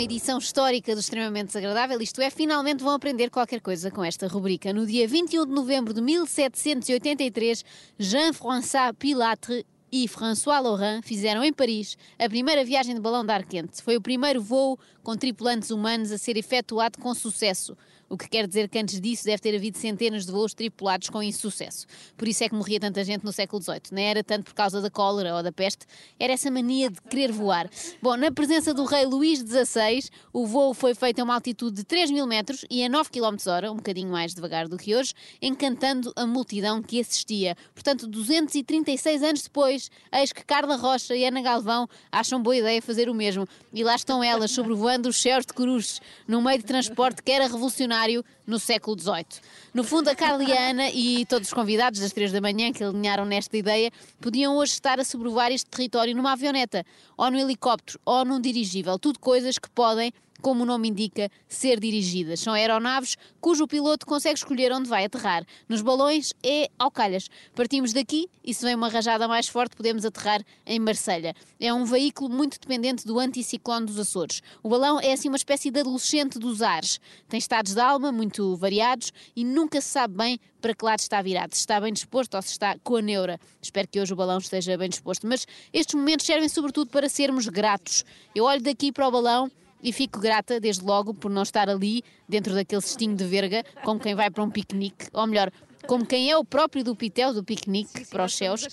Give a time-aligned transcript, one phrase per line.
[0.00, 4.72] edição histórica do Extremamente Desagradável, isto é, finalmente vão aprender qualquer coisa com esta rubrica.
[4.72, 7.64] No dia 21 de novembro de 1783,
[7.98, 9.64] Jean-François Pilatre
[9.96, 13.80] e François Laurent fizeram em Paris a primeira viagem de balão de ar quente.
[13.80, 17.76] Foi o primeiro voo com tripulantes humanos a ser efetuado com sucesso
[18.08, 21.22] o que quer dizer que antes disso deve ter havido centenas de voos tripulados com
[21.22, 21.86] insucesso.
[22.16, 23.80] Por isso é que morria tanta gente no século XVIII.
[23.92, 25.86] Não era tanto por causa da cólera ou da peste,
[26.18, 27.68] era essa mania de querer voar.
[28.00, 31.84] Bom, na presença do rei Luís XVI, o voo foi feito a uma altitude de
[31.84, 35.12] 3 mil metros e a 9 km hora, um bocadinho mais devagar do que hoje,
[35.40, 37.56] encantando a multidão que assistia.
[37.74, 43.08] Portanto, 236 anos depois, eis que Carla Rocha e Ana Galvão acham boa ideia fazer
[43.08, 43.48] o mesmo.
[43.72, 47.44] E lá estão elas, sobrevoando os céus de Cruzes, num meio de transporte que era
[47.44, 49.26] revolucionário no século XVIII.
[49.72, 53.56] No fundo, a Carliana e todos os convidados das três da manhã que alinharam nesta
[53.56, 56.84] ideia podiam hoje estar a sobrevoar este território numa avioneta,
[57.16, 58.98] ou no helicóptero, ou num dirigível.
[58.98, 60.12] Tudo coisas que podem
[60.44, 62.38] como o nome indica, ser dirigidas.
[62.38, 65.42] São aeronaves cujo piloto consegue escolher onde vai aterrar.
[65.66, 67.30] Nos balões é ao calhas.
[67.54, 71.34] Partimos daqui e se vem uma rajada mais forte podemos aterrar em Marselha.
[71.58, 74.42] É um veículo muito dependente do anticiclone dos Açores.
[74.62, 77.00] O balão é assim uma espécie de adolescente dos ares.
[77.26, 81.22] Tem estados de alma muito variados e nunca se sabe bem para que lado está
[81.22, 83.40] virado, se está bem disposto ou se está com a neura.
[83.62, 85.26] Espero que hoje o balão esteja bem disposto.
[85.26, 88.04] Mas estes momentos servem sobretudo para sermos gratos.
[88.34, 89.50] Eu olho daqui para o balão
[89.84, 94.00] e fico grata, desde logo, por não estar ali, dentro daquele cestinho de verga, como
[94.00, 95.52] quem vai para um piquenique, ou melhor,
[95.86, 98.66] como quem é o próprio do pitel do piquenique sim, sim, para os céus.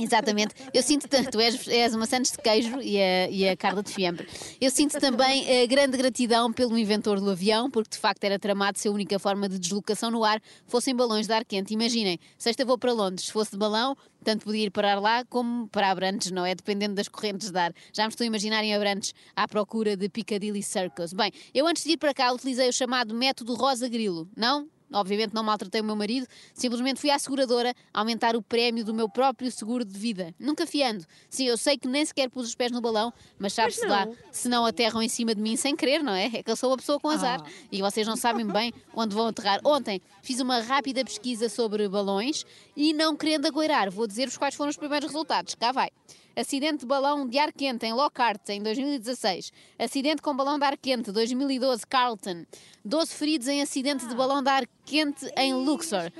[0.00, 0.54] Exatamente.
[0.72, 3.92] Eu sinto tanto, és, és uma Santos de queijo e a, e a Carla de
[3.92, 4.26] fiambre.
[4.60, 8.78] Eu sinto também a grande gratidão pelo inventor do avião, porque de facto era tramado
[8.78, 11.74] se a única forma de deslocação no ar fossem balões de ar quente.
[11.74, 15.68] Imaginem, sexta vou para Londres, se fosse de balão, tanto podia ir parar lá como
[15.68, 16.54] para Abrantes, não é?
[16.54, 17.72] Dependendo das correntes de ar.
[17.92, 21.12] Já me estou a imaginar em Abrantes à procura de Piccadilly Circus.
[21.12, 24.68] Bem, eu antes de ir para cá utilizei o chamado método Rosa Grilo, não?
[24.92, 29.08] Obviamente não maltratei o meu marido, simplesmente fui à seguradora aumentar o prémio do meu
[29.08, 30.34] próprio seguro de vida.
[30.38, 31.04] Nunca fiando.
[31.28, 34.48] Sim, eu sei que nem sequer pus os pés no balão, mas sabe-se lá, se
[34.48, 36.26] não aterram em cima de mim sem querer, não é?
[36.26, 37.50] É que eu sou uma pessoa com azar ah.
[37.70, 39.60] e vocês não sabem bem onde vão aterrar.
[39.64, 42.44] Ontem fiz uma rápida pesquisa sobre balões
[42.76, 45.54] e não querendo agoirar, vou dizer-vos quais foram os primeiros resultados.
[45.54, 45.90] Cá vai.
[46.36, 49.52] Acidente de balão de ar quente em Lockhart, em 2016.
[49.78, 52.46] Acidente com balão de ar quente, 2012, Carlton.
[52.84, 56.10] 12 feridos em acidente de balão de ar quente em Luxor.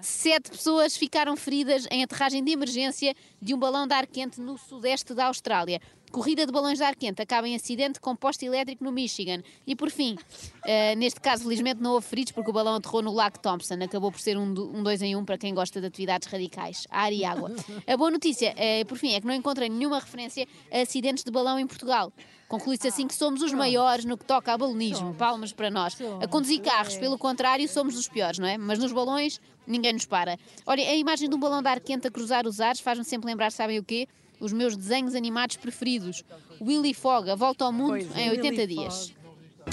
[0.00, 4.58] Sete pessoas ficaram feridas em aterragem de emergência de um balão de ar quente no
[4.58, 5.80] sudeste da Austrália.
[6.10, 9.42] Corrida de balões de ar quente acaba em acidente com poste elétrico no Michigan.
[9.66, 13.12] E por fim, uh, neste caso, felizmente não houve feridos porque o balão aterrou no
[13.12, 13.74] Lago Thompson.
[13.74, 17.12] Acabou por ser um, um dois em um para quem gosta de atividades radicais, ar
[17.12, 17.52] e água.
[17.86, 21.30] A boa notícia, uh, por fim, é que não encontrei nenhuma referência a acidentes de
[21.30, 22.12] balão em Portugal.
[22.48, 25.14] Conclui-se assim que somos os maiores no que toca a balonismo.
[25.14, 25.96] Palmas para nós.
[26.20, 28.58] A conduzir carros, pelo contrário, somos os piores, não é?
[28.58, 30.36] Mas nos balões, ninguém nos para.
[30.66, 33.28] Olha, a imagem de um balão de ar quente a cruzar os ares faz-me sempre
[33.28, 34.08] lembrar, sabem o quê?
[34.40, 36.24] Os meus desenhos animados preferidos.
[36.60, 39.14] Willy Fogg, a volta ao mundo pois, em 80 dias.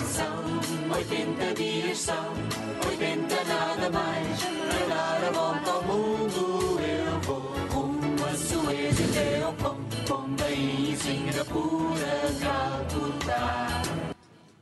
[0.06, 2.34] São 80 dias, são
[2.90, 4.44] 80 nada mais.
[4.44, 7.58] Para dar a volta ao mundo eu vou.
[9.18, 9.78] Até ao Pom,
[10.98, 13.82] Singapura, Calcutá.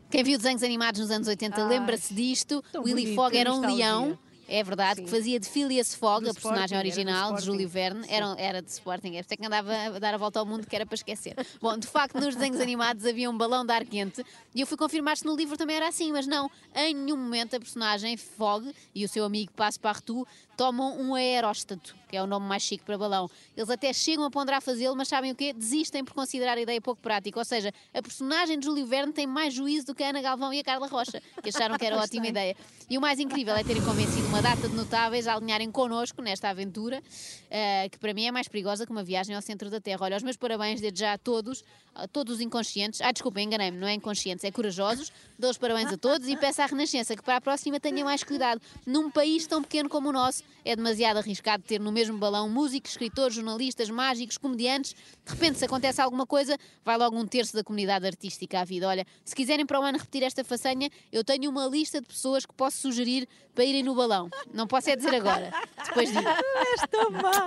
[0.09, 2.63] Quem viu desenhos animados nos anos 80 lembra-se disto.
[2.75, 4.17] Willy Fogg era um leão
[4.47, 5.05] é verdade, Sim.
[5.05, 9.15] que fazia de Phileas Fogg, a personagem original de Júlio Verne, era, era de Sporting,
[9.15, 11.35] é por que andava a dar a volta ao mundo que era para esquecer.
[11.61, 14.77] Bom, de facto, nos desenhos animados havia um balão de ar quente e eu fui
[14.77, 18.73] confirmar se no livro também era assim, mas não, em nenhum momento a personagem Fogg
[18.93, 22.97] e o seu amigo Passepartout tomam um aeróstato, que é o nome mais chique para
[22.97, 23.29] balão.
[23.55, 25.53] Eles até chegam a ponderar fazê-lo, mas sabem o quê?
[25.53, 27.37] Desistem por considerar a ideia pouco prática.
[27.37, 30.53] Ou seja, a personagem de Júlio Verne tem mais juízo do que a Ana Galvão
[30.53, 32.55] e a Carla Rocha, que acharam que era ótima ideia.
[32.89, 36.49] E o mais incrível é terem convencido uma data de notáveis a alinharem connosco nesta
[36.49, 39.99] aventura, uh, que para mim é mais perigosa que uma viagem ao centro da Terra.
[40.01, 41.63] Olha, os meus parabéns desde já a todos,
[41.95, 42.99] a todos os inconscientes.
[42.99, 45.09] Ah, desculpem, enganei-me, não é inconscientes, é corajosos.
[45.39, 48.25] Dou os parabéns a todos e peço à Renascença que para a próxima tenha mais
[48.25, 48.61] cuidado.
[48.85, 52.91] Num país tão pequeno como o nosso, é demasiado arriscado ter no mesmo balão músicos,
[52.91, 54.93] escritores, jornalistas, mágicos, comediantes.
[55.25, 58.85] De repente, se acontece alguma coisa, vai logo um terço da comunidade artística à vida.
[58.85, 62.45] Olha, se quiserem para o ano repetir esta façanha, eu tenho uma lista de pessoas
[62.45, 64.24] que posso sugerir para irem no balão.
[64.53, 65.51] Não posso é dizer agora.
[65.85, 66.29] Depois digo.
[66.73, 67.45] Esta má.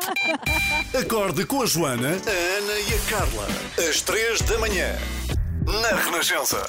[1.01, 3.47] Acorde com a Joana, a Ana e a Carla.
[3.89, 4.97] Às três da manhã.
[5.67, 6.63] Na Renascença.